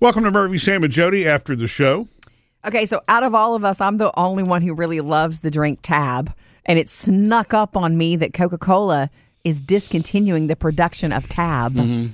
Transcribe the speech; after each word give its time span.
Welcome 0.00 0.24
to 0.24 0.30
Murphy, 0.30 0.56
Sam, 0.56 0.82
and 0.82 0.90
Jody 0.90 1.28
after 1.28 1.54
the 1.54 1.66
show. 1.66 2.08
Okay, 2.66 2.86
so 2.86 3.02
out 3.06 3.22
of 3.22 3.34
all 3.34 3.54
of 3.54 3.66
us, 3.66 3.82
I'm 3.82 3.98
the 3.98 4.10
only 4.18 4.42
one 4.42 4.62
who 4.62 4.72
really 4.72 5.02
loves 5.02 5.40
the 5.40 5.50
drink 5.50 5.80
Tab, 5.82 6.34
and 6.64 6.78
it 6.78 6.88
snuck 6.88 7.52
up 7.52 7.76
on 7.76 7.98
me 7.98 8.16
that 8.16 8.32
Coca 8.32 8.56
Cola 8.56 9.10
is 9.44 9.60
discontinuing 9.60 10.46
the 10.46 10.56
production 10.56 11.12
of 11.12 11.28
Tab. 11.28 11.74
Mm-hmm. 11.74 12.12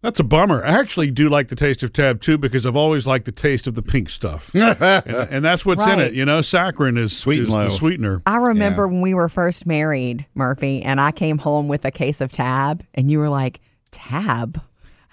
That's 0.00 0.20
a 0.20 0.24
bummer. 0.24 0.64
I 0.64 0.78
actually 0.78 1.10
do 1.10 1.28
like 1.28 1.48
the 1.48 1.56
taste 1.56 1.82
of 1.82 1.92
Tab 1.92 2.20
too 2.20 2.38
because 2.38 2.64
I've 2.66 2.76
always 2.76 3.04
liked 3.04 3.24
the 3.24 3.32
taste 3.32 3.66
of 3.66 3.74
the 3.74 3.82
pink 3.82 4.10
stuff, 4.10 4.54
and, 4.54 4.80
and 4.80 5.44
that's 5.44 5.66
what's 5.66 5.84
in 5.88 5.98
it. 5.98 6.14
You 6.14 6.24
know, 6.24 6.38
saccharin 6.38 6.96
is 6.96 7.16
Sweet 7.16 7.40
is 7.40 7.48
the 7.48 7.68
sweetener. 7.68 8.22
I 8.26 8.36
remember 8.36 8.86
when 8.86 9.00
we 9.00 9.12
were 9.12 9.28
first 9.28 9.66
married, 9.66 10.24
Murphy, 10.34 10.82
and 10.82 11.00
I 11.00 11.10
came 11.10 11.38
home 11.38 11.66
with 11.66 11.84
a 11.84 11.90
case 11.90 12.20
of 12.20 12.30
Tab, 12.30 12.84
and 12.94 13.10
you 13.10 13.18
were 13.18 13.28
like, 13.28 13.60
Tab? 13.90 14.62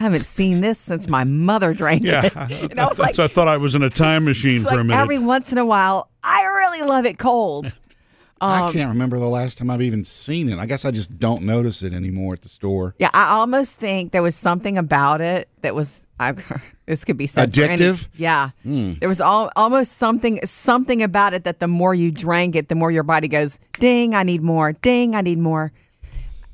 I 0.01 0.05
haven't 0.05 0.25
seen 0.25 0.61
this 0.61 0.79
since 0.79 1.07
my 1.07 1.23
mother 1.23 1.75
drank 1.75 2.01
Yeah, 2.03 2.25
it. 2.25 2.33
And 2.71 2.79
I 2.79 2.87
was 2.87 2.97
That's- 2.97 3.19
like, 3.19 3.19
I 3.19 3.27
thought 3.27 3.47
I 3.47 3.57
was 3.57 3.75
in 3.75 3.83
a 3.83 3.89
time 3.89 4.25
machine 4.25 4.55
it's 4.55 4.67
for 4.67 4.79
a 4.79 4.83
minute. 4.83 4.99
every 4.99 5.19
once 5.19 5.51
in 5.51 5.59
a 5.59 5.65
while, 5.65 6.09
I 6.23 6.43
really 6.43 6.87
love 6.87 7.05
it 7.05 7.19
cold. 7.19 7.71
I 8.41 8.61
um, 8.61 8.73
can't 8.73 8.89
remember 8.89 9.19
the 9.19 9.27
last 9.29 9.59
time 9.59 9.69
I've 9.69 9.83
even 9.83 10.03
seen 10.03 10.49
it. 10.49 10.57
I 10.57 10.65
guess 10.65 10.85
I 10.85 10.89
just 10.89 11.19
don't 11.19 11.43
notice 11.43 11.83
it 11.83 11.93
anymore 11.93 12.33
at 12.33 12.41
the 12.41 12.49
store. 12.49 12.95
Yeah, 12.97 13.11
I 13.13 13.33
almost 13.33 13.77
think 13.77 14.11
there 14.11 14.23
was 14.23 14.35
something 14.35 14.79
about 14.79 15.21
it 15.21 15.47
that 15.61 15.75
was. 15.75 16.07
I, 16.19 16.31
this 16.87 17.05
could 17.05 17.17
be 17.17 17.27
said 17.27 17.53
for 17.53 17.61
any- 17.61 17.79
Addictive? 17.79 18.07
yeah, 18.15 18.49
hmm. 18.63 18.93
there 18.93 19.07
was 19.07 19.21
all, 19.21 19.51
almost 19.55 19.91
something 19.97 20.43
something 20.43 21.03
about 21.03 21.35
it 21.35 21.43
that 21.43 21.59
the 21.59 21.67
more 21.67 21.93
you 21.93 22.11
drank 22.11 22.55
it, 22.55 22.67
the 22.69 22.73
more 22.73 22.89
your 22.89 23.03
body 23.03 23.27
goes, 23.27 23.59
"Ding, 23.73 24.15
I 24.15 24.23
need 24.23 24.41
more. 24.41 24.71
Ding, 24.71 25.15
I 25.15 25.21
need 25.21 25.37
more." 25.37 25.71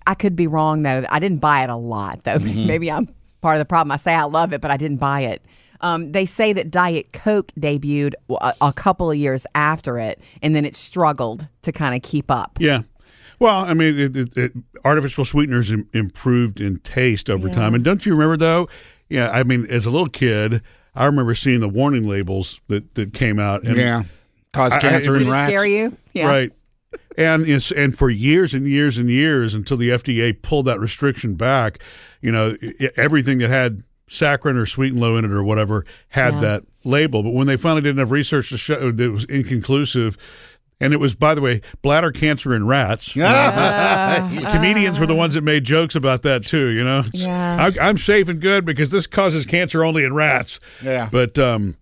I 0.06 0.14
could 0.14 0.36
be 0.36 0.48
wrong 0.48 0.84
though. 0.84 1.06
I 1.10 1.20
didn't 1.20 1.40
buy 1.40 1.64
it 1.64 1.70
a 1.70 1.76
lot 1.76 2.24
though. 2.26 2.38
Mm-hmm. 2.38 2.68
Maybe 2.68 2.92
I'm 2.92 3.08
part 3.48 3.56
of 3.56 3.60
the 3.60 3.66
problem. 3.66 3.94
I 3.94 3.96
say 3.96 4.14
I 4.14 4.24
love 4.24 4.52
it, 4.52 4.60
but 4.60 4.72
I 4.72 4.76
didn't 4.76 4.98
buy 4.98 5.22
it. 5.22 5.42
Um, 5.80 6.12
they 6.12 6.26
say 6.26 6.52
that 6.52 6.70
Diet 6.70 7.14
Coke 7.14 7.54
debuted 7.58 8.12
a, 8.30 8.54
a 8.60 8.74
couple 8.74 9.10
of 9.10 9.16
years 9.16 9.48
after 9.56 9.98
it, 9.98 10.20
and 10.42 10.54
then 10.54 10.66
it 10.66 10.76
struggled 10.76 11.48
to 11.62 11.72
kind 11.72 11.96
of 11.96 12.02
keep 12.02 12.30
up. 12.30 12.58
Yeah. 12.60 12.82
Well, 13.40 13.60
I 13.60 13.74
mean, 13.74 13.98
it, 13.98 14.18
it, 14.18 14.38
it, 14.38 14.52
artificial 14.84 15.24
sweeteners 15.24 15.72
Im- 15.72 15.88
improved 15.94 16.60
in 16.60 16.80
taste 16.80 17.30
over 17.30 17.50
time. 17.50 17.74
And 17.74 17.86
don't 17.86 18.06
you 18.06 18.12
remember, 18.16 18.36
though? 18.36 18.68
Yeah, 19.08 19.30
I 19.30 19.44
mean, 19.44 19.66
as 19.68 19.86
a 19.86 19.90
little 19.92 20.10
kid, 20.10 20.62
I 20.94 21.06
remember 21.06 21.34
seeing 21.36 21.62
the 21.62 21.70
warning 21.70 22.06
labels 22.06 22.60
that, 22.68 22.96
that 22.96 23.14
came 23.14 23.40
out. 23.40 23.64
And, 23.64 23.78
yeah. 23.78 24.04
Cause 24.52 24.74
I- 24.74 24.78
I- 24.78 24.80
cancer 24.80 25.14
Did 25.14 25.22
in 25.22 25.28
it 25.30 25.32
rats. 25.32 25.52
scare 25.52 25.66
you? 25.66 25.96
Yeah. 26.12 26.28
Right. 26.28 26.52
And 27.18 27.46
and 27.48 27.98
for 27.98 28.10
years 28.10 28.54
and 28.54 28.68
years 28.68 28.98
and 28.98 29.10
years 29.10 29.54
until 29.54 29.78
the 29.78 29.90
FDA 29.90 30.40
pulled 30.42 30.66
that 30.66 30.80
restriction 30.80 31.34
back, 31.36 31.80
you 32.22 32.32
know, 32.32 32.54
everything 32.96 33.40
that 33.40 33.50
had 33.50 33.84
saccharin 34.10 34.56
or 34.56 34.66
Sweet'N 34.66 35.00
Low 35.00 35.18
in 35.18 35.26
it 35.26 35.32
or 35.32 35.44
whatever 35.44 35.86
had 36.10 36.36
Yeah. 36.36 36.40
that 36.42 36.64
label. 36.84 37.24
But 37.24 37.32
when 37.34 37.48
they 37.48 37.58
finally 37.58 37.82
did 37.82 37.98
enough 37.98 38.12
research 38.12 38.50
to 38.50 38.58
show 38.58 38.92
that 38.92 39.04
it 39.04 39.10
was 39.10 39.26
inconclusive, 39.26 40.18
and 40.80 40.94
it 40.94 40.98
was, 41.00 41.16
by 41.16 41.34
the 41.36 41.42
way, 41.42 41.60
bladder 41.82 42.12
cancer 42.12 42.56
in 42.56 42.68
rats. 42.68 43.12
Comedians 44.52 45.00
were 45.00 45.08
the 45.08 45.16
ones 45.16 45.34
that 45.34 45.42
made 45.44 45.64
jokes 45.64 45.96
about 45.96 46.22
that 46.24 46.46
too. 46.46 46.68
You 46.68 46.84
know, 46.84 47.04
Yeah. 47.14 47.72
I, 47.80 47.88
I'm 47.90 47.98
safe 47.98 48.28
and 48.30 48.40
good 48.40 48.66
because 48.66 48.92
this 48.92 49.08
causes 49.08 49.46
cancer 49.46 49.84
only 49.84 50.04
in 50.04 50.14
rats. 50.14 50.60
Yeah. 50.84 51.10
But 51.12 51.38
um, 51.40 51.76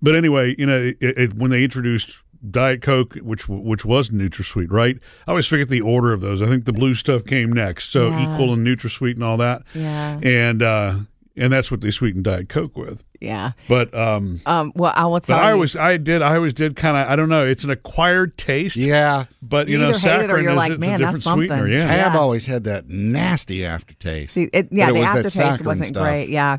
but 0.00 0.14
anyway, 0.14 0.54
you 0.58 0.66
know, 0.66 0.76
it, 0.78 0.96
it, 1.00 1.34
when 1.34 1.50
they 1.50 1.64
introduced 1.64 2.20
Diet 2.50 2.82
Coke, 2.82 3.14
which 3.16 3.48
which 3.48 3.84
was 3.84 4.10
NutraSweet, 4.10 4.70
right? 4.70 4.98
I 5.26 5.30
always 5.30 5.46
forget 5.46 5.68
the 5.68 5.80
order 5.80 6.12
of 6.12 6.20
those. 6.20 6.42
I 6.42 6.46
think 6.46 6.64
the 6.64 6.72
blue 6.72 6.94
stuff 6.94 7.24
came 7.24 7.52
next, 7.52 7.90
so 7.90 8.08
Yeah. 8.10 8.34
Equal 8.34 8.52
and 8.52 8.66
NutraSweet 8.66 9.14
and 9.14 9.24
all 9.24 9.36
that. 9.38 9.62
Yeah. 9.74 10.18
And 10.22 10.62
uh, 10.62 10.94
and 11.36 11.52
that's 11.52 11.70
what 11.70 11.80
they 11.80 11.90
sweetened 11.90 12.24
Diet 12.24 12.48
Coke 12.48 12.76
with. 12.76 13.02
Yeah. 13.24 13.52
But 13.68 13.94
um, 13.94 14.40
Um, 14.46 14.72
well, 14.74 14.92
I 14.94 15.04
will 15.06 15.14
but 15.14 15.24
tell 15.24 15.38
I 15.38 15.48
you. 15.48 15.54
always 15.54 15.76
I 15.76 15.96
did 15.96 16.22
I 16.22 16.36
always 16.36 16.54
did 16.54 16.76
kind 16.76 16.96
of 16.96 17.08
I 17.10 17.16
don't 17.16 17.28
know. 17.28 17.46
It's 17.46 17.64
an 17.64 17.70
acquired 17.70 18.36
taste. 18.36 18.76
Yeah. 18.76 19.24
But 19.42 19.68
you, 19.68 19.74
You 19.78 19.78
know, 19.84 19.88
either 19.90 19.98
hate 19.98 20.08
it 20.24 20.30
saccharin 20.30 20.42
you're 20.42 20.50
is 20.52 20.56
like, 20.56 20.72
it's 20.72 20.80
"Man, 20.80 20.94
a 20.94 20.98
different 20.98 21.14
that's 21.16 21.24
something." 21.24 21.48
sweetener. 21.48 21.68
Yeah. 21.68 21.78
Tab 21.78 22.12
Yeah. 22.14 22.18
always 22.18 22.46
had 22.46 22.64
that 22.64 22.88
nasty 22.88 23.64
aftertaste. 23.66 24.32
See, 24.34 24.48
it, 24.52 24.68
yeah, 24.70 24.88
it 24.90 24.94
the 24.94 25.00
was 25.00 25.08
aftertaste 25.08 25.64
wasn't 25.64 25.88
stuff. 25.88 26.02
great. 26.02 26.28
Yeah. 26.28 26.58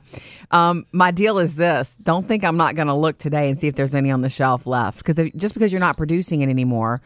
Um, 0.51 0.85
my 0.91 1.11
deal 1.11 1.39
is 1.39 1.55
this: 1.55 1.97
don't 2.03 2.27
think 2.27 2.43
I'm 2.43 2.57
not 2.57 2.75
going 2.75 2.87
to 2.87 2.93
look 2.93 3.17
today 3.17 3.49
and 3.49 3.59
see 3.59 3.67
if 3.67 3.75
there's 3.75 3.95
any 3.95 4.11
on 4.11 4.21
the 4.21 4.29
shelf 4.29 4.67
left. 4.67 5.03
Because 5.03 5.29
just 5.35 5.53
because 5.53 5.71
you're 5.71 5.79
not 5.79 5.97
producing 5.97 6.41
it 6.41 6.49
anymore 6.49 7.01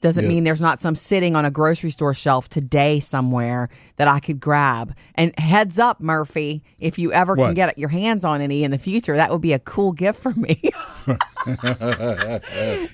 doesn't 0.00 0.24
Yeah. 0.24 0.28
mean 0.30 0.44
there's 0.44 0.60
not 0.60 0.80
some 0.80 0.94
sitting 0.94 1.36
on 1.36 1.44
a 1.44 1.50
grocery 1.50 1.90
store 1.90 2.14
shelf 2.14 2.48
today 2.48 3.00
somewhere 3.00 3.68
that 3.96 4.08
I 4.08 4.18
could 4.20 4.40
grab. 4.40 4.94
And 5.14 5.38
heads 5.38 5.78
up, 5.78 6.00
Murphy, 6.00 6.62
if 6.78 6.98
you 6.98 7.12
ever 7.12 7.36
can 7.36 7.44
What? 7.48 7.54
get 7.56 7.76
your 7.78 7.90
hands 7.90 8.24
on 8.24 8.40
any 8.40 8.64
in 8.64 8.70
the 8.70 8.78
future, 8.78 9.14
that 9.16 9.30
would 9.30 9.42
be 9.42 9.52
a 9.52 9.58
cool 9.58 9.92
gift 9.92 10.20
for 10.22 10.32
me. 10.34 10.60
yeah, 11.64 12.40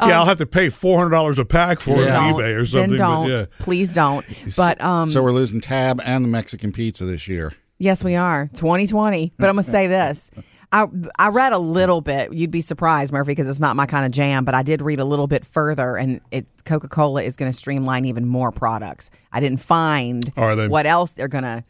I'll 0.00 0.26
have 0.26 0.38
to 0.38 0.46
pay 0.46 0.68
four 0.68 0.98
hundred 0.98 1.10
dollars 1.10 1.38
a 1.38 1.44
pack 1.44 1.80
for 1.80 2.00
it 2.02 2.10
on 2.10 2.34
eBay 2.34 2.60
or 2.60 2.66
something. 2.66 2.90
Then 2.90 2.98
don't. 2.98 3.24
But 3.28 3.32
yeah. 3.32 3.46
Please 3.58 3.94
don't. 3.94 4.24
But 4.56 4.80
um, 4.80 5.10
so 5.10 5.22
we're 5.22 5.32
losing 5.32 5.60
Tab 5.60 6.00
and 6.04 6.24
the 6.24 6.28
Mexican 6.28 6.72
pizza 6.72 7.04
this 7.04 7.28
year. 7.28 7.52
Yes, 7.78 8.02
we 8.02 8.14
are. 8.14 8.48
2020. 8.54 9.34
But 9.38 9.48
I'm 9.50 9.54
going 9.56 9.64
to 9.64 9.70
say 9.70 9.86
this. 9.86 10.30
I 10.72 10.86
I 11.18 11.28
read 11.28 11.52
a 11.52 11.58
little 11.58 12.00
bit. 12.00 12.32
You'd 12.32 12.50
be 12.50 12.60
surprised, 12.60 13.12
Murphy, 13.12 13.32
because 13.32 13.48
it's 13.48 13.60
not 13.60 13.76
my 13.76 13.86
kind 13.86 14.04
of 14.06 14.12
jam, 14.12 14.44
but 14.44 14.54
I 14.54 14.62
did 14.62 14.82
read 14.82 15.00
a 15.00 15.04
little 15.04 15.26
bit 15.26 15.44
further 15.44 15.96
and 15.96 16.20
it 16.30 16.46
Coca-Cola 16.64 17.22
is 17.22 17.36
going 17.36 17.50
to 17.50 17.56
streamline 17.56 18.04
even 18.04 18.26
more 18.26 18.50
products. 18.50 19.10
I 19.32 19.40
didn't 19.40 19.60
find 19.60 20.30
Are 20.36 20.56
they? 20.56 20.68
what 20.68 20.86
else 20.86 21.12
they're 21.12 21.28
going 21.28 21.44
to 21.44 21.64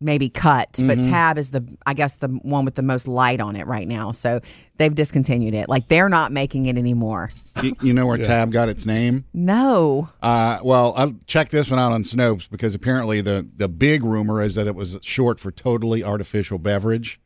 maybe 0.00 0.28
cut, 0.28 0.72
Mm-hmm. 0.72 0.88
but 0.88 1.04
Tab 1.04 1.38
is 1.38 1.50
the 1.50 1.64
I 1.86 1.94
guess 1.94 2.16
the 2.16 2.28
one 2.28 2.64
with 2.64 2.74
the 2.74 2.82
most 2.82 3.06
light 3.06 3.40
on 3.40 3.54
it 3.54 3.66
right 3.66 3.86
now. 3.86 4.10
So 4.12 4.40
they've 4.78 4.94
discontinued 4.94 5.54
it. 5.54 5.68
Like 5.68 5.88
they're 5.88 6.08
not 6.08 6.32
making 6.32 6.66
it 6.66 6.76
anymore. 6.76 7.30
You, 7.62 7.76
you 7.82 7.92
know 7.92 8.06
where 8.06 8.16
Tab 8.18 8.50
got 8.50 8.70
its 8.70 8.86
name? 8.86 9.26
No. 9.34 10.08
Uh, 10.22 10.58
well, 10.64 10.94
I'll 10.96 11.14
check 11.26 11.50
this 11.50 11.70
one 11.70 11.78
out 11.78 11.92
on 11.92 12.02
Snopes 12.02 12.50
because 12.50 12.74
apparently 12.74 13.20
the, 13.20 13.46
the 13.54 13.68
big 13.68 14.04
rumor 14.04 14.40
is 14.40 14.54
that 14.54 14.66
it 14.66 14.74
was 14.74 14.98
short 15.02 15.38
for 15.38 15.50
totally 15.52 16.02
artificial 16.02 16.58
beverage. 16.58 17.20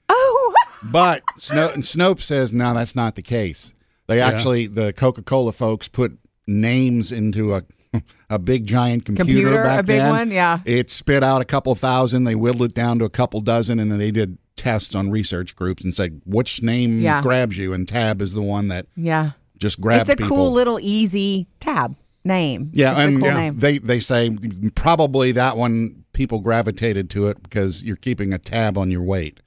But 0.93 1.23
Sno- 1.37 1.73
Snopes 1.77 2.23
says 2.23 2.53
no, 2.53 2.75
that's 2.75 2.95
not 2.97 3.15
the 3.17 3.23
case. 3.23 3.75
They 4.07 4.21
actually, 4.21 4.67
the 4.69 4.93
Coca 4.93 5.23
Cola 5.23 5.53
folks 5.53 5.89
put 5.89 6.19
names 6.47 7.11
into 7.13 7.55
a 7.55 7.63
a 8.31 8.39
big 8.39 8.67
giant 8.67 9.05
computer, 9.05 9.33
Computer, 9.43 9.63
back 9.65 9.81
a 9.81 9.83
big 9.83 9.99
then. 10.01 10.11
one, 10.11 10.31
yeah. 10.31 10.59
It 10.65 10.91
spit 10.91 11.23
out 11.25 11.41
a 11.41 11.45
couple 11.45 11.75
thousand. 11.75 12.25
They 12.25 12.35
whittled 12.35 12.63
it 12.71 12.75
down 12.75 12.99
to 13.01 13.05
a 13.05 13.11
couple 13.11 13.41
dozen, 13.41 13.79
and 13.81 13.91
then 13.91 13.99
they 13.99 14.11
did 14.11 14.39
tests 14.57 14.95
on 14.95 15.11
research 15.11 15.55
groups 15.57 15.83
and 15.85 15.95
said 15.95 16.21
which 16.25 16.63
name 16.63 17.01
Yeah. 17.01 17.21
grabs 17.23 17.57
you, 17.59 17.73
and 17.73 17.87
Tab 17.87 18.21
is 18.23 18.33
the 18.35 18.43
one 18.43 18.69
that 18.69 18.87
yeah. 18.97 19.31
just 19.59 19.81
grabs 19.81 20.09
It's 20.09 20.21
a 20.21 20.23
people. 20.23 20.37
cool 20.37 20.53
little 20.53 20.79
easy 20.81 21.47
tab 21.61 21.97
name. 22.25 22.71
Yeah, 22.75 22.93
It's 22.93 23.01
and 23.01 23.17
a 23.17 23.21
cool 23.21 23.29
yeah, 23.29 23.35
name. 23.35 23.59
they 23.59 23.79
they 23.79 24.01
say 24.01 24.31
probably 24.75 25.33
that 25.33 25.57
one 25.57 26.05
people 26.13 26.41
gravitated 26.41 27.11
to 27.11 27.27
it 27.29 27.43
because 27.43 27.83
you're 27.83 27.97
keeping 27.97 28.33
a 28.33 28.39
tab 28.39 28.79
on 28.79 28.91
your 28.91 29.03
weight. 29.03 29.41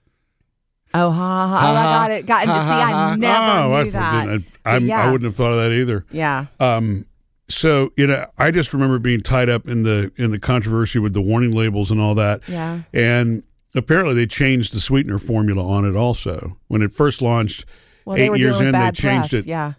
Oh, 0.93 1.11
ha, 1.11 1.47
ha, 1.47 1.67
oh, 1.67 1.71
I 1.71 1.83
got 1.83 2.11
it. 2.11 2.25
Got 2.25 2.39
to 2.41 2.47
see. 2.47 2.53
I 2.53 3.15
never 3.15 3.35
oh, 3.35 3.73
I, 3.73 3.89
that. 3.91 4.43
I'm- 4.65 4.85
yeah, 4.85 5.03
I 5.03 5.11
wouldn't 5.11 5.25
have 5.25 5.35
thought 5.35 5.51
of 5.51 5.57
that 5.57 5.71
either. 5.71 6.05
Yeah. 6.11 6.45
Um, 6.59 7.05
so 7.47 7.91
you 7.97 8.07
know, 8.07 8.25
I 8.37 8.51
just 8.51 8.73
remember 8.73 8.99
being 8.99 9.21
tied 9.21 9.49
up 9.49 9.67
in 9.67 9.83
the 9.83 10.11
in 10.15 10.31
the 10.31 10.39
controversy 10.39 10.99
with 10.99 11.13
the 11.13 11.21
warning 11.21 11.51
labels 11.53 11.91
and 11.91 11.99
all 11.99 12.15
that. 12.15 12.41
Yeah. 12.47 12.81
And 12.93 13.43
apparently, 13.75 14.15
they 14.15 14.25
changed 14.25 14.73
the 14.73 14.79
sweetener 14.79 15.19
formula 15.19 15.63
on 15.67 15.85
it 15.85 15.95
also 15.95 16.57
when 16.67 16.81
it 16.81 16.93
first 16.93 17.21
launched. 17.21 17.65
Well, 18.05 18.17
eight 18.17 18.39
years 18.39 18.59
in, 18.59 18.71
they 18.71 18.91
changed 18.91 19.29
press. 19.31 19.33
it. 19.33 19.47
Yeah. 19.47 19.73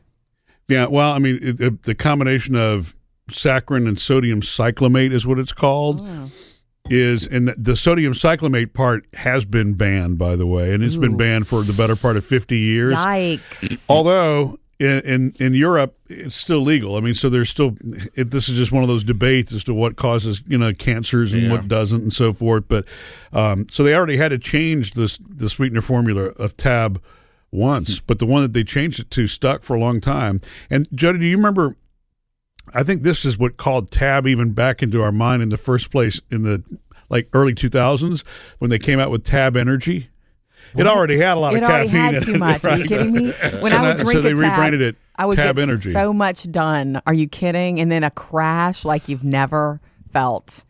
Yeah, 0.68 0.86
well, 0.86 1.12
I 1.12 1.18
mean, 1.18 1.38
it, 1.42 1.60
it- 1.60 1.82
the 1.82 1.94
combination 1.96 2.54
of 2.54 2.96
saccharin 3.28 3.88
and 3.88 3.98
sodium 3.98 4.40
cyclamate 4.40 5.12
is 5.12 5.26
what 5.26 5.38
it's 5.38 5.52
called. 5.52 6.00
Oh. 6.02 6.30
Is 6.90 7.26
and 7.26 7.46
the, 7.46 7.54
the 7.56 7.76
sodium 7.76 8.14
cyclamate 8.14 8.74
part 8.74 9.06
has 9.14 9.44
been 9.44 9.74
banned, 9.74 10.18
by 10.18 10.34
the 10.34 10.46
way, 10.46 10.74
and 10.74 10.82
it's 10.82 10.96
been 10.96 11.16
banned 11.16 11.46
for 11.46 11.62
the 11.62 11.72
better 11.72 11.94
part 11.94 12.16
of 12.16 12.24
fifty 12.24 12.58
years. 12.58 12.96
Yikes. 12.96 13.88
Although 13.88 14.58
in, 14.80 15.00
in 15.00 15.34
in 15.38 15.54
Europe 15.54 15.96
it's 16.08 16.34
still 16.34 16.60
legal. 16.60 16.96
I 16.96 17.00
mean, 17.00 17.14
so 17.14 17.28
there's 17.28 17.50
still 17.50 17.76
it, 18.14 18.30
this 18.32 18.48
is 18.48 18.56
just 18.56 18.72
one 18.72 18.82
of 18.82 18.88
those 18.88 19.04
debates 19.04 19.52
as 19.52 19.62
to 19.64 19.74
what 19.74 19.94
causes 19.96 20.42
you 20.46 20.58
know 20.58 20.72
cancers 20.72 21.32
and 21.32 21.50
what 21.52 21.68
doesn't 21.68 22.02
and 22.02 22.12
so 22.12 22.32
forth. 22.32 22.64
But 22.66 22.86
um, 23.32 23.66
so 23.70 23.84
they 23.84 23.94
already 23.94 24.16
had 24.16 24.30
to 24.30 24.38
change 24.38 24.94
this 24.94 25.18
the 25.18 25.48
sweetener 25.50 25.82
formula 25.82 26.30
of 26.38 26.56
Tab 26.56 27.00
once, 27.52 28.00
but 28.00 28.18
the 28.18 28.26
one 28.26 28.42
that 28.42 28.52
they 28.52 28.64
changed 28.64 29.00
it 29.00 29.10
to 29.10 29.26
stuck 29.26 29.62
for 29.62 29.76
a 29.76 29.80
long 29.80 30.00
time. 30.00 30.40
And 30.70 30.88
Jody, 30.94 31.18
do 31.18 31.26
you 31.26 31.36
remember? 31.36 31.76
I 32.74 32.82
think 32.82 33.02
this 33.02 33.24
is 33.24 33.38
what 33.38 33.56
called 33.56 33.90
Tab 33.90 34.26
even 34.26 34.52
back 34.52 34.82
into 34.82 35.02
our 35.02 35.12
mind 35.12 35.42
in 35.42 35.48
the 35.48 35.56
first 35.56 35.90
place 35.90 36.20
in 36.30 36.42
the 36.42 36.62
like 37.08 37.28
early 37.32 37.54
2000s 37.54 38.24
when 38.58 38.70
they 38.70 38.78
came 38.78 39.00
out 39.00 39.10
with 39.10 39.24
Tab 39.24 39.56
Energy. 39.56 40.08
It 40.76 40.86
already 40.86 41.18
had 41.18 41.36
a 41.36 41.40
lot 41.40 41.54
It 41.54 41.64
of 41.64 41.70
already 41.70 41.88
caffeine 41.88 42.14
had 42.14 42.22
too 42.22 42.34
it, 42.34 42.38
much. 42.38 42.64
Are 42.64 42.78
you 42.78 42.84
kidding 42.84 43.12
me? 43.12 43.32
When 43.60 43.72
So 43.72 43.76
I 43.76 43.82
would 43.82 43.98
so 43.98 44.04
drink 44.04 44.22
they 44.22 44.30
a 44.30 44.34
tab, 44.36 44.38
rebranded 44.52 44.80
it 44.82 44.96
I 45.16 45.26
would 45.26 45.36
Tab 45.36 45.56
get 45.56 45.62
Energy. 45.62 45.90
so 45.92 46.12
much 46.12 46.50
done. 46.50 47.00
Are 47.06 47.14
you 47.14 47.26
kidding? 47.28 47.80
And 47.80 47.90
then 47.90 48.04
a 48.04 48.10
crash 48.10 48.84
like 48.84 49.08
you've 49.08 49.24
never 49.24 49.80
felt. 50.12 50.64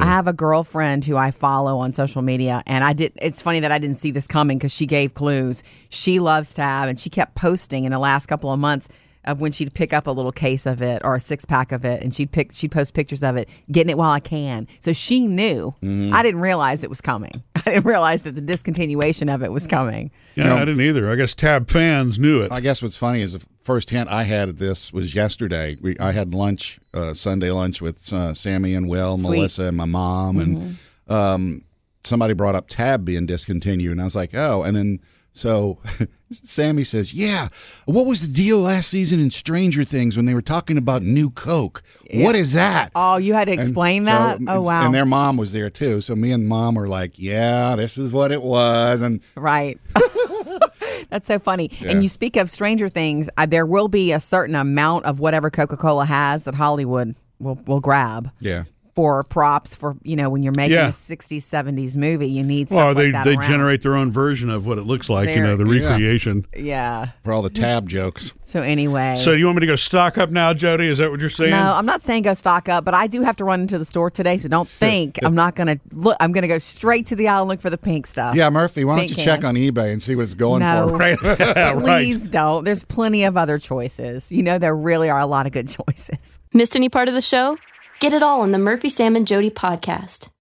I 0.00 0.06
have 0.06 0.26
a 0.26 0.32
girlfriend 0.32 1.04
who 1.04 1.18
I 1.18 1.32
follow 1.32 1.76
on 1.78 1.92
social 1.92 2.22
media, 2.22 2.62
and 2.66 2.82
I 2.82 2.94
did. 2.94 3.12
It's 3.20 3.42
funny 3.42 3.60
that 3.60 3.70
I 3.70 3.78
didn't 3.78 3.98
see 3.98 4.10
this 4.10 4.26
coming 4.26 4.56
because 4.56 4.72
she 4.74 4.86
gave 4.86 5.12
clues. 5.12 5.62
She 5.90 6.18
loves 6.18 6.54
Tab, 6.54 6.88
and 6.88 6.98
she 6.98 7.10
kept 7.10 7.34
posting 7.34 7.84
in 7.84 7.92
the 7.92 7.98
last 7.98 8.24
couple 8.24 8.50
of 8.50 8.58
months 8.58 8.88
of 9.24 9.40
when 9.40 9.52
she'd 9.52 9.72
pick 9.72 9.92
up 9.92 10.06
a 10.06 10.10
little 10.10 10.32
case 10.32 10.66
of 10.66 10.82
it 10.82 11.02
or 11.04 11.14
a 11.14 11.20
six 11.20 11.44
pack 11.44 11.72
of 11.72 11.84
it, 11.84 12.02
and 12.02 12.14
she'd 12.14 12.32
pick, 12.32 12.52
she'd 12.52 12.72
post 12.72 12.94
pictures 12.94 13.22
of 13.22 13.36
it, 13.36 13.48
getting 13.70 13.90
it 13.90 13.98
while 13.98 14.10
I 14.10 14.20
can. 14.20 14.66
So 14.80 14.92
she 14.92 15.26
knew. 15.26 15.74
I 15.82 16.22
didn't 16.22 16.40
realize 16.40 16.82
it 16.82 16.90
was 16.90 17.00
coming. 17.00 17.42
I 17.56 17.60
didn't 17.70 17.84
realize 17.84 18.24
that 18.24 18.34
the 18.34 18.42
discontinuation 18.42 19.32
of 19.32 19.42
it 19.42 19.52
was 19.52 19.66
coming. 19.66 20.10
Yeah, 20.34 20.54
I 20.54 20.64
didn't 20.64 20.80
either. 20.80 21.10
I 21.10 21.14
guess 21.14 21.34
Tab 21.34 21.70
fans 21.70 22.18
knew 22.18 22.40
it. 22.42 22.50
I 22.50 22.60
guess 22.60 22.82
what's 22.82 22.96
funny 22.96 23.20
is 23.20 23.34
the 23.34 23.46
first 23.62 23.90
hint 23.90 24.08
I 24.08 24.24
had 24.24 24.48
at 24.48 24.58
this 24.58 24.92
was 24.92 25.14
yesterday. 25.14 25.76
We, 25.80 25.96
I 25.98 26.12
had 26.12 26.34
lunch, 26.34 26.80
uh, 26.92 27.14
Sunday 27.14 27.50
lunch 27.50 27.80
with 27.80 28.12
uh, 28.12 28.34
Sammy 28.34 28.74
and 28.74 28.88
Will, 28.88 29.18
Sweet. 29.18 29.36
Melissa, 29.36 29.64
and 29.64 29.76
my 29.76 29.84
mom, 29.84 30.38
and 30.40 30.76
um, 31.08 31.62
somebody 32.02 32.34
brought 32.34 32.54
up 32.54 32.68
Tab 32.68 33.04
being 33.04 33.26
discontinued, 33.26 33.92
and 33.92 34.00
I 34.00 34.04
was 34.04 34.16
like, 34.16 34.34
oh, 34.34 34.62
and 34.62 34.76
then 34.76 34.98
so 35.32 35.78
Sammy 36.42 36.84
says, 36.84 37.12
yeah, 37.12 37.48
what 37.84 38.06
was 38.06 38.26
the 38.26 38.32
deal 38.32 38.58
last 38.58 38.88
season 38.88 39.20
in 39.20 39.30
Stranger 39.30 39.84
Things 39.84 40.16
when 40.16 40.24
they 40.26 40.32
were 40.34 40.40
talking 40.42 40.78
about 40.78 41.02
new 41.02 41.28
Coke? 41.30 41.82
What 42.12 42.34
is 42.34 42.52
that? 42.52 42.90
Oh, 42.94 43.16
you 43.16 43.34
had 43.34 43.46
to 43.46 43.52
And 43.52 43.60
explain 43.60 44.04
so 44.04 44.10
that. 44.10 44.38
oh 44.48 44.60
wow! 44.60 44.84
And 44.86 44.94
their 44.94 45.04
mom 45.06 45.36
was 45.36 45.52
there 45.52 45.68
too. 45.70 46.00
So 46.00 46.14
me 46.16 46.32
and 46.32 46.46
mom 46.48 46.74
were 46.74 46.88
like, 46.88 47.18
"Yeah, 47.18 47.76
this 47.76 47.98
is 47.98 48.12
what 48.12 48.32
it 48.32 48.42
was." 48.42 49.02
And 49.02 49.20
Right. 49.36 49.78
That's 51.10 51.26
so 51.26 51.38
funny. 51.38 51.70
And 51.82 52.02
you 52.02 52.08
speak 52.08 52.36
of 52.36 52.50
Stranger 52.50 52.88
Things, 52.88 53.28
uh, 53.36 53.44
there 53.46 53.66
will 53.66 53.88
be 53.88 54.12
a 54.12 54.20
certain 54.20 54.54
amount 54.54 55.04
of 55.04 55.20
whatever 55.20 55.50
Coca 55.50 55.76
Cola 55.76 56.04
has 56.06 56.44
that 56.44 56.54
Hollywood 56.54 57.14
will, 57.38 57.56
will 57.66 57.80
grab 57.80 58.30
yeah, 58.40 58.64
for 58.94 59.24
props 59.24 59.74
for, 59.74 59.96
you 60.02 60.16
know, 60.16 60.28
when 60.28 60.42
you're 60.42 60.52
making 60.52 60.76
Yeah. 60.76 60.88
a 60.88 60.92
60s, 60.92 61.44
70s 61.44 61.96
movie, 61.96 62.28
you 62.28 62.42
need 62.42 62.68
stuff 62.68 62.76
Well, 62.78 62.86
like 62.88 62.96
they 62.96 63.10
that 63.12 63.24
they 63.24 63.34
around. 63.36 63.48
generate 63.50 63.82
their 63.82 63.96
own 63.96 64.12
version 64.12 64.50
of 64.50 64.66
what 64.66 64.76
it 64.76 64.82
looks 64.82 65.08
like. 65.08 65.30
you 65.30 65.40
know, 65.42 65.56
the 65.56 65.64
Very- 65.64 65.80
Yeah. 65.80 65.88
recreation. 65.92 66.46
Yeah. 66.56 67.06
for 67.24 67.32
all 67.32 67.40
the 67.42 67.48
tab 67.50 67.88
jokes. 67.88 68.32
So 68.44 68.60
anyway. 68.60 69.16
So 69.18 69.32
you 69.32 69.46
want 69.46 69.56
me 69.56 69.60
to 69.60 69.66
go 69.66 69.76
stock 69.76 70.18
up 70.18 70.30
now, 70.30 70.52
Jody? 70.52 70.88
Is 70.88 70.98
that 70.98 71.10
what 71.10 71.20
you're 71.20 71.30
saying? 71.30 71.50
no, 71.52 71.72
I'm 71.74 71.86
not 71.86 72.02
saying 72.02 72.24
go 72.24 72.34
stock 72.34 72.68
up, 72.68 72.84
but 72.84 72.92
I 72.94 73.06
do 73.06 73.22
have 73.22 73.36
to 73.36 73.44
run 73.44 73.60
into 73.62 73.78
the 73.78 73.84
store 73.84 74.10
today, 74.10 74.36
so 74.36 74.48
don't 74.48 74.68
think 74.68 75.18
I'm 75.22 75.34
not 75.34 75.54
going 75.54 75.68
to 75.68 75.80
look. 75.94 76.16
I'm 76.20 76.32
going 76.32 76.42
to 76.42 76.48
go 76.48 76.58
straight 76.58 77.06
to 77.06 77.16
the 77.16 77.28
aisle 77.28 77.42
and 77.42 77.48
look 77.48 77.60
for 77.60 77.70
the 77.70 77.78
pink 77.78 78.06
stuff. 78.06 78.34
Yeah, 78.34 78.50
Murphy, 78.50 78.84
why 78.84 78.96
don't 78.96 79.06
Pink 79.06 79.16
you 79.18 79.24
check 79.24 79.44
on 79.44 79.54
eBay 79.54 79.92
and 79.92 80.02
see 80.02 80.14
what 80.16 80.22
it's 80.24 80.34
going 80.34 80.60
No. 80.60 80.88
for? 80.88 80.96
Right. 80.98 81.18
Yeah, 81.22 81.72
right. 81.74 81.78
Please 81.78 82.28
don't. 82.28 82.64
There's 82.64 82.84
plenty 82.84 83.24
of 83.24 83.36
other 83.36 83.58
choices. 83.58 84.30
You 84.30 84.42
know, 84.42 84.58
there 84.58 84.76
really 84.76 85.08
are 85.08 85.20
a 85.20 85.26
lot 85.26 85.46
of 85.46 85.52
good 85.52 85.68
choices. 85.88 86.40
Missed 86.52 86.76
any 86.76 86.88
part 86.90 87.08
of 87.08 87.14
the 87.14 87.22
show? 87.22 87.56
Get 88.02 88.14
it 88.14 88.22
all 88.24 88.40
on 88.40 88.50
the 88.50 88.58
Murphy, 88.58 88.88
Sam, 88.88 89.14
and 89.14 89.28
Jody 89.28 89.48
podcast. 89.48 90.26